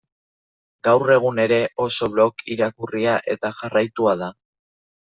Gaur 0.87 1.13
egun 1.17 1.41
ere, 1.43 1.59
oso 1.87 2.11
blog 2.15 2.43
irakurria 2.57 3.17
eta 3.37 3.55
jarraitua 3.63 4.21
da. 4.27 4.35